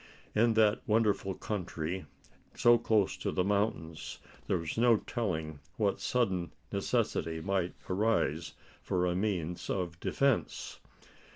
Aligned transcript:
In 0.33 0.55
that 0.55 0.81
wonderful 0.87 1.35
country 1.35 2.07
so 2.55 2.79
close 2.79 3.15
to 3.17 3.31
the 3.31 3.43
mountains, 3.43 4.17
there 4.47 4.57
was 4.57 4.75
no 4.75 4.97
telling 4.97 5.59
what 5.77 6.01
sudden 6.01 6.51
necessity 6.71 7.39
might 7.39 7.75
arise 7.87 8.53
for 8.81 9.05
a 9.05 9.13
means 9.15 9.69
of 9.69 9.99
defense. 9.99 10.79